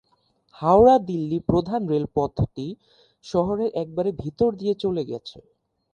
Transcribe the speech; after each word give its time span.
হাওড়া-দিল্লী 0.55 1.37
প্রধান 1.49 1.81
রেলপথটি, 1.87 2.67
শহরের 3.25 3.69
একেবারে 3.73 4.09
ভিতর 4.23 4.49
দিয়ে 4.55 4.73
চলে 4.83 5.03
গেছে। 5.05 5.37